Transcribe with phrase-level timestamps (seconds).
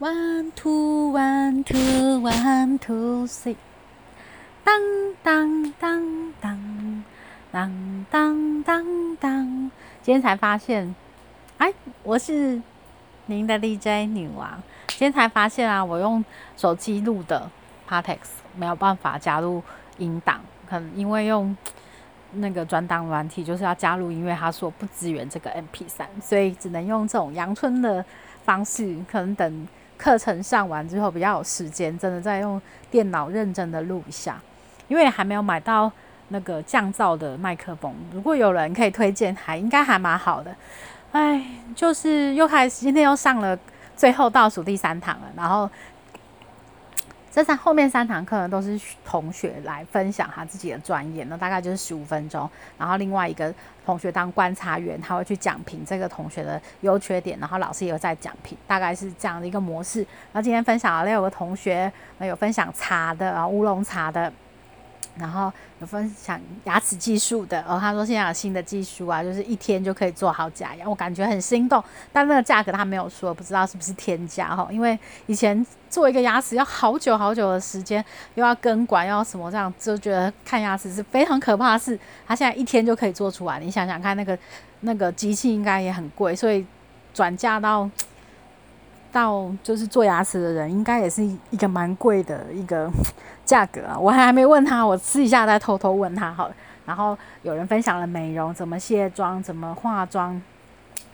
[0.00, 3.56] One two one two one two three，
[4.62, 4.80] 当
[5.24, 7.04] 当当当
[7.50, 9.70] 当当当当。
[10.00, 10.94] 今天才发现，
[11.56, 11.74] 哎，
[12.04, 12.62] 我是
[13.26, 14.62] 您的 DJ 女王。
[14.86, 16.24] 今天才发现啊，我用
[16.56, 17.50] 手机录的
[17.88, 18.18] Partex
[18.54, 19.60] 没有办法加入
[19.96, 20.40] 音档，
[20.70, 21.56] 可能因为用
[22.34, 28.04] 那个转档软体就是要加入音乐，他说不支援这个 MP 三，所以只能用这种阳春的
[28.44, 29.66] 方式，可能等。
[29.98, 32.60] 课程上完之后比较有时间，真的再用
[32.90, 34.40] 电脑认真的录一下，
[34.86, 35.92] 因为还没有买到
[36.28, 37.92] 那个降噪的麦克风。
[38.12, 40.54] 如果有人可以推荐，还应该还蛮好的。
[41.12, 43.58] 哎，就是又开始，今天又上了
[43.96, 45.68] 最后倒数第三堂了，然后。
[47.38, 52.50] 这三后面三堂课呢，都是同学来分享他自己的专业，那大概就是十五分钟。
[52.76, 53.54] 然后另外一个
[53.86, 60.00] 同学当观察员，他会去讲评这个同学的优缺点，然后老师也有在讲评，大概是这样的一个模式。
[60.32, 64.32] 然后今天分享了六个同学，那有分享茶的啊，乌龙茶的。
[65.18, 71.82] 然后有分享牙齿技术的，哦，他说现在有新的技术啊，就是一天就可以做好假牙，我感觉很心动。
[72.12, 74.68] 但那个价格他没有说，不知道是不是天价哈？
[74.70, 81.98] 因为以前做一个牙齿要好久好久的时间，又要根管，又要什么这样，就觉得看牙齿是非常可怕的事。
[82.26, 84.38] 他现在一天就可以做出来，你想想看，那个
[84.80, 86.64] 那个机器应该也很贵，所以
[87.12, 87.88] 转嫁到
[89.18, 92.90] 到就是做牙齿的人，应该也是一个蛮贵的一个。
[93.48, 96.50] 价格啊，我还还没问他，我私底下再偷偷问他好。
[96.84, 100.38] 然后有人分享了美容，怎么卸妆，怎么化妆，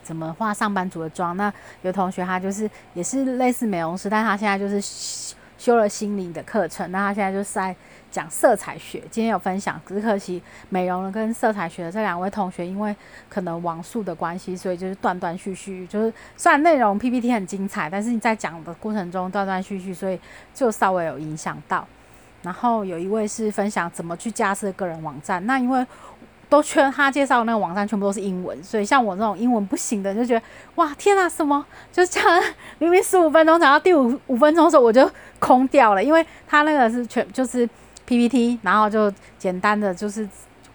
[0.02, 1.36] 怎么化上班族的妆。
[1.36, 4.80] 那有同学他就是也是类似美容师，但他现在就是
[5.56, 6.90] 修了心理的课程。
[6.90, 7.76] 那他现在就是在
[8.14, 9.02] 讲色彩学。
[9.10, 12.94] 今天有分享，只可惜美容跟色彩学的这两位同学，因为
[13.28, 15.84] 可能网速的关系，所以就是断断续续。
[15.88, 20.16] 就是虽然内容 PPT 很精彩，但是你在讲的过程中断断续续，所以
[20.54, 21.84] 就稍微有影响到。
[22.42, 25.84] 然后有一位是分享怎么去架设个人网站，那因为
[26.48, 32.42] 都缺他介绍那个网站全部都是英文，所以像我这种英文不行的就觉得哇天啊什么就这样，
[32.78, 35.10] 明明十五分钟讲到第五五分钟的时候我就
[35.40, 37.68] 空掉了，因为他那个是全就是
[38.06, 40.28] PPT，然后就简单的就是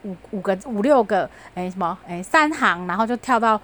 [0.04, 3.60] 五五个五六个哎什么哎三行，然后就跳到。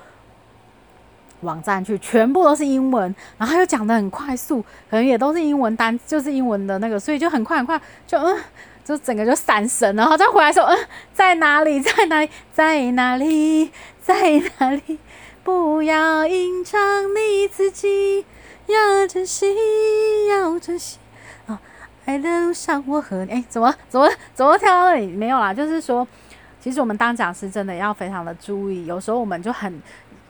[1.41, 8.35] 网站去全部都是英文，然后又讲的很快速，可能也都是英文单，就是英文的那个，所以就很快很快，就嗯，
[8.83, 10.77] 就整个就闪神，然后再回来说，嗯，
[11.13, 13.69] 在哪里， 在哪里，在哪里，
[14.01, 14.97] 在哪里？
[15.43, 16.79] 不要隐藏
[17.13, 18.25] 你自己，
[18.65, 19.45] 要珍惜，
[20.27, 20.97] 要珍惜。
[22.05, 25.07] 爱的路上我和你，哎，怎么怎么怎么跳到那里？
[25.07, 26.07] 没有啦，就是说，
[26.59, 29.81] 其实我们当讲师真的要非常的注意，有时候我们就很。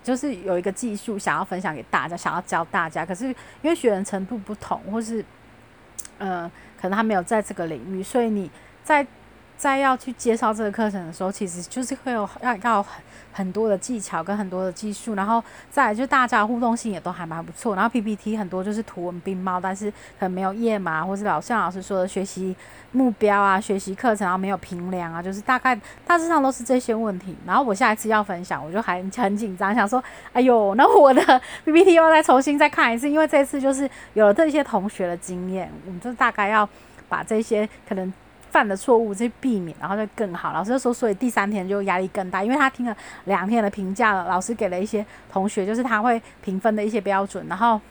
[0.03, 5.25] 就是有一个技术想要分享给大家，想要教大家，可是因为学员程度不同，或是，
[6.19, 6.50] 呃，
[6.80, 8.50] 可能他没有在这个领域，所以你
[8.84, 9.06] 在。
[9.57, 13.01] 在要去介绍这个课程的时候，其实就是会有要要很
[13.31, 17.75] 很多的技巧跟很多的技术，然后再来就大家互动性也都还蛮不错。
[17.75, 19.89] 然后 PPT 很多就是图文并茂，但是
[20.19, 22.55] 可能没有页码，或是老像老师说的学习
[22.91, 27.35] 目标啊、学习课程，然后没有评量啊，就是大概大致上都是这些问题。
[27.45, 36.67] 然后我下一次要分享，我就还很紧张，想说，哎呦，那我的 PPT 要再重新再看一次，因为这次就是有了这些同学的经验，我们就大概要
[37.07, 38.13] 把这些可能。
[38.55, 40.53] 犯的错误去避免，然后就更好。
[40.53, 42.95] 老师就说，所以第三天就压力更大，因为他听了
[43.25, 47.81] 两天的评价了，老师给了一些同学，就是他会评分的一些标准，然后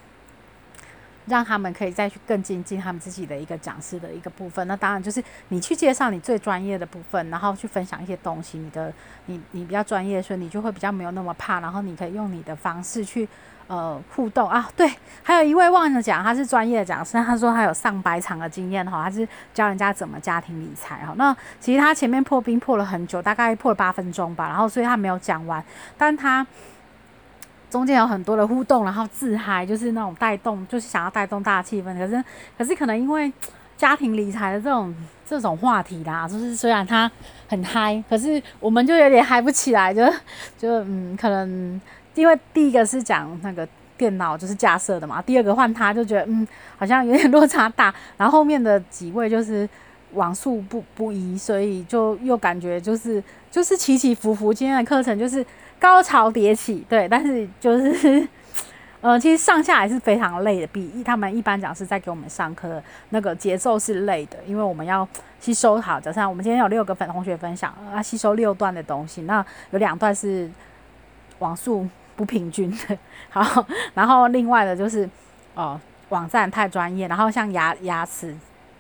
[1.27, 4.67] 让他们可以再去更精进他们自己的一个讲师的一个部分。
[4.69, 8.93] 那当然就是你去介绍你最专业的部分，然后去分享一些东西，你的
[9.27, 13.29] 你你比较专业，所以你就会比较没有那么怕，然后你可以用你的方式去。
[13.67, 14.87] 呃，互动啊，对，
[15.23, 21.15] 还有一位忘了讲，他是专业的讲师，他说他有上百场的经验哈，他是教人家怎么家庭理财哈。
[21.17, 25.65] 那其实他前面破冰破了很久，大概破了八分钟吧，然后所以他没有讲完，
[25.97, 26.47] 但他
[27.75, 31.93] 中间有很多的互动，然后自嗨，就是那种带动，就是想要带动大气氛。
[31.99, 32.25] 可是
[32.57, 33.33] 可是可能因为
[33.77, 34.95] 家庭理财的这种
[35.27, 37.11] 这种话题啦，就是虽然他
[37.49, 40.07] 很嗨，可是我们就有点嗨不起来，就
[40.57, 41.81] 就嗯，可能。
[42.15, 43.67] 因为第一个是讲那个
[43.97, 46.47] 电脑就是架设的嘛，第二个换他就觉得嗯
[46.77, 49.69] 好像有点落差大，然后后面的几位就是
[50.13, 53.21] 网速不不一，所以就又感觉就是
[53.51, 54.55] 就是起起伏伏。
[54.55, 55.45] 今天的课程就是
[55.85, 58.27] 高潮迭起，对，但是就是
[59.03, 65.07] 呃其实上下还是非常累的，比他们一般讲师在给我们上课那个节奏是累的，因为我们要
[65.41, 66.01] 吸收好。
[66.01, 70.51] 早上我们今天有六个粉同学分享啊，吸收六段的东西，那有两段是
[71.41, 71.87] 网速。
[72.17, 72.97] 不平均的，
[73.29, 75.11] 好，然后另外的就是，
[75.57, 78.33] 哦，网站太专业，然后像牙牙齿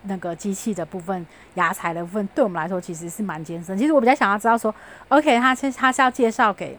[0.02, 3.76] 那个机器的部分、牙材的部分，对我们来说其实是蛮艰深。
[3.76, 4.72] 其实我比较想要知道说
[5.08, 6.78] ，OK，他其实他是要介绍给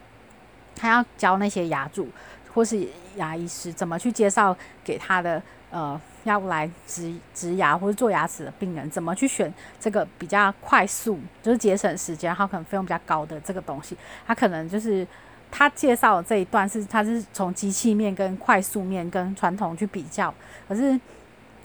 [0.75, 2.07] 他要教那些牙主
[2.53, 5.41] 或是牙医师怎么去介绍给他的
[5.71, 15.07] 呃要来植植牙或者做牙齿的病人，怎么去选这个比较快速，就是节省时间，然后可能费用比较高的这个东西，他可能就是。
[15.51, 20.33] 他介绍这一段是，他是从机器面跟快速面跟传统去比较。
[20.67, 20.99] 可是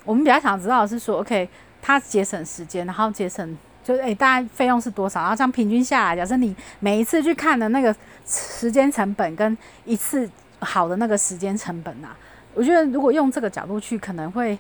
[0.05, 1.49] 我们比较想知道的是说，OK，
[1.83, 5.21] 他节省时间，然后节省就是诶，大概费用是多少？
[5.21, 7.95] 然后这样平均下来，假设你每一次去看的那个
[8.27, 10.29] 时间成本跟一次
[10.61, 12.17] 好的那个时间成本啊，
[12.55, 14.59] 我觉得如果用这个角度去，可能会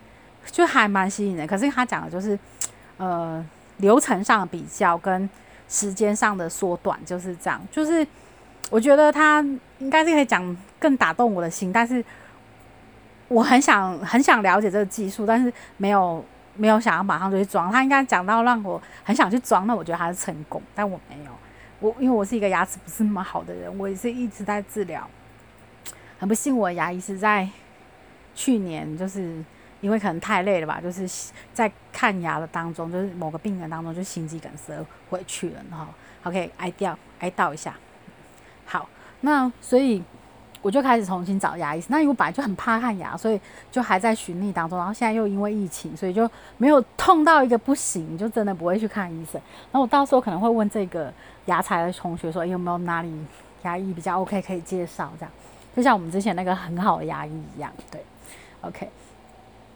[0.51, 1.47] 就还蛮吸引人。
[1.47, 2.39] 可是他讲的就是
[2.97, 3.45] 呃
[3.79, 5.29] 流程上的比较跟
[5.69, 8.07] 时间上的缩短，就是这样，就是。
[8.69, 9.45] 我觉得他
[9.81, 12.05] 应该是可以讲更打动我的心，但是
[13.27, 16.25] 我很想很想了解这个技术，但是没有
[16.57, 17.71] 没有想要马上就去装。
[17.71, 21.31] 他应该讲到让我很想去装，那我觉得他是成功，但我没有。
[21.81, 25.09] 我因为我是一个牙齿不是那么好的人，我也是一直在治疗。
[26.19, 27.49] 很不幸，我的牙医是在
[28.35, 29.43] 去年，就是
[29.81, 31.09] 因为可能太累了吧，就是
[31.55, 34.75] 在看牙的当中，就是某个病人当中就心肌梗塞
[35.09, 35.87] 回去了，然后
[36.25, 37.75] OK 哀掉哀悼一下。
[38.67, 38.87] 好，
[39.23, 40.03] 那所以
[40.63, 41.89] 我就开始重新找牙医生。
[41.91, 43.41] 那因为我本来就很怕看牙，所以
[43.71, 44.79] 就还在寻觅当中。
[44.79, 46.29] 然后现在又因为疫情，所以就
[46.59, 49.41] 没有痛到一个不行，就真的不会去看医生。
[49.71, 51.13] 然后我到时候可能会问这个
[51.47, 53.13] 牙材的同学说，有没有哪里
[53.63, 55.13] 牙医比较 OK 可以介绍？
[55.19, 55.33] 这样
[55.75, 58.05] 就像我们之前那个很好的牙医一样，对
[58.61, 58.89] ，OK。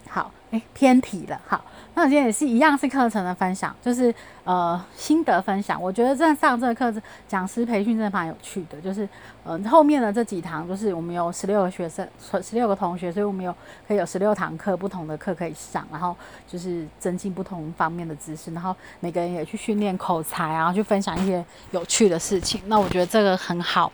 [0.09, 1.41] 好，诶，偏题了。
[1.47, 1.65] 好，
[1.97, 4.13] 那今天也是一样，是课程的分享，就是
[4.43, 5.81] 呃心得分享。
[5.81, 8.81] 我觉得在上这个课，讲师培训真的蛮有趣的。
[8.81, 9.09] 就是
[9.45, 12.07] 呃后面的这几堂，就是我们有十六个学生，
[12.43, 13.55] 十六个同学，所以我们有
[13.87, 16.17] 可以有十六堂课，不同的课可以上，然后
[16.49, 22.61] 就是增进不同方面的知识，然后每个人也去训练口才，然后去分享一些有趣的事情。
[22.67, 23.93] 那我觉得这个很好，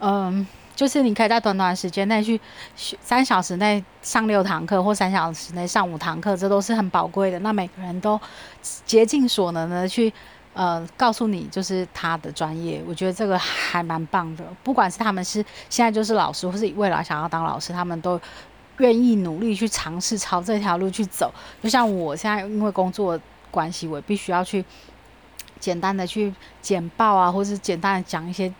[0.00, 0.46] 嗯。
[0.78, 2.40] 就是你可以在短短时间内去
[2.76, 7.38] 三小时内上六堂课，或三小时内上五堂课，这都是很宝贵的。
[7.40, 8.20] 那每个人都
[8.86, 10.12] 竭尽所能的去
[10.54, 14.44] 呃告诉你，就是他的专业，我觉得这个还蛮棒的。
[14.62, 18.20] 不管是他们是现在就是老师，或是未来想要当老师，他们都
[18.76, 21.34] 愿意努力去尝试朝这条路去走。
[21.60, 23.18] 就像我现在因为工作
[23.50, 24.64] 关系，我必须要去
[25.58, 26.32] 简单的去
[26.62, 28.54] 简报啊，或是简单的讲一些。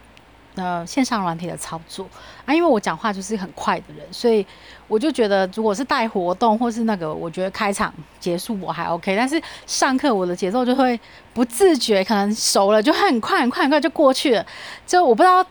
[0.58, 2.04] 呃，线上软体的操作
[2.44, 4.44] 啊，因为我讲话就是很快的人，所以
[4.88, 10.98] 我就觉得，如果是带活动或是那个，我觉得开场结束我还 OK，但是上课我的节奏就会
[11.32, 14.44] 不自觉，可能熟了就很快很快很快就过去了，
[14.84, 15.46] 就我不知道。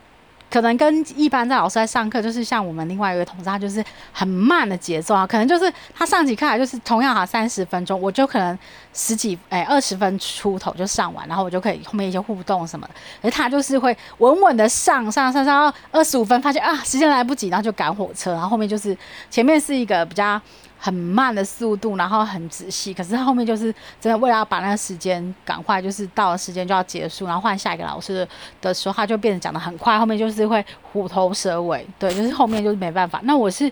[0.50, 3.84] 可能跟一般在老师在上课，就是像我们另外一位同事，他就是
[4.14, 5.28] 很慢的节奏啊。
[5.28, 8.58] 可能就是他上几课来就是同样哈三十分钟，我就可能
[8.98, 12.94] 十几哎二十分出头就上完，然后我就可以后面一些互动什么的。
[13.22, 18.98] 而他就是会稳稳的上上上上到二十五分，发现啊时间来不及，然后就赶火车，然后后面就是
[19.30, 20.42] 前面是一个比较。
[20.80, 28.26] 很慢的速度，然后很仔细，可是后面就是真的为了要把那个时间赶快，就是到了时间就要结束，然后换下一个老师
[28.62, 33.20] 的时候，他就变得讲的很快，后面就是会虎头蛇尾，对，就是后面就是没办法。
[33.24, 33.72] 那我是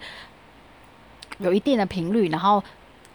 [1.38, 2.62] 有一定的频率，然后。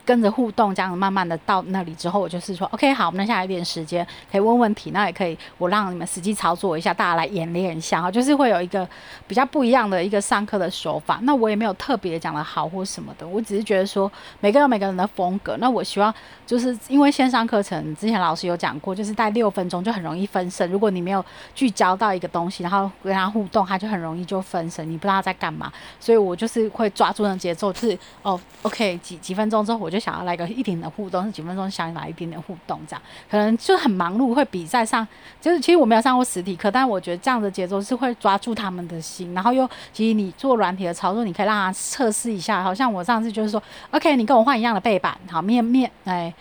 [0.05, 8.89] 跟着互动，这样慢慢的到那里之后，我就是说，OK，好，我们下来一点时间可以问问题，那也可以我让你们实际操作一下，大家来演练一下哈，就是会有一个
[9.27, 11.19] 比较不一样的一个上课的手法。
[11.22, 14.10] 那我也没有特别讲的好或什么的，我只是觉得说
[14.41, 15.56] 每个人每个人的风格。
[15.58, 16.13] 那我希望
[16.46, 20.69] 就是因为线上课程之前老师有讲过，就是带六分钟就很容易分神。
[20.70, 21.24] 如果你没有
[21.55, 25.72] 聚焦到一个东西，然后跟他互动，他就很容易就分神，你不知道他在干嘛。
[25.98, 30.01] 所以我就是会抓住那节奏，就是哦，OK，几几分钟之后我我就。
[30.01, 35.06] 想要来个一点的互动，是几分钟想来一点点互动，这样可能就很忙碌，会比在上，
[35.43, 46.32] 就是其实我没有上过实体课，但我觉得这样的节奏是会抓住他们的心，然后又其实你做软体的操作，你可以让他测试一下，好像我上次就是说，OK，你跟我换一样的背板，好面面，哎。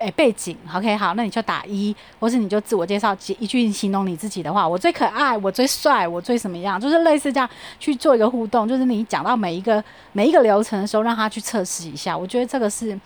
[0.00, 7.46] 诶，背景，OK，好，那你就打一，或是你就自我介绍几一句形容你自己的话，我最可爱，我最帅，我最什么样，就是类似这样
[7.78, 12.98] 去做一个互动，就是你讲到每一个每一个流程的时候，让他去测试一下，我觉得这个是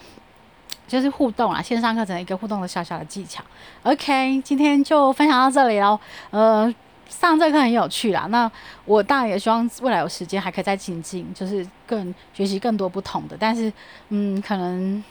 [0.87, 3.43] 就是互动啊，线上课程一个互动的小小的技巧。
[3.83, 5.99] OK，今天就分享到这里喽，
[6.31, 6.73] 呃，
[7.09, 8.49] 上这课很有趣啦，那
[8.85, 13.73] 我当然也希望未来有时间还可以再精进，就是更学习更多不同的，但是
[14.11, 15.03] 嗯，可能。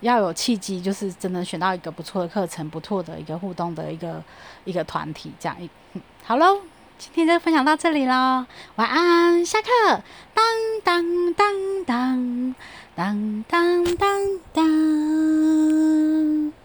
[0.00, 4.22] 要有契机，就是真的选到一个不错的课程，不错的一个互动的一个
[4.64, 5.32] 一个团体。
[5.38, 5.68] 这样一
[6.24, 6.60] 好喽，
[6.98, 8.44] 今天就分享到这里喽。
[8.76, 9.68] 晚安，下课。
[10.34, 10.44] 当
[10.84, 12.54] 当当当
[12.94, 16.52] 当当当当。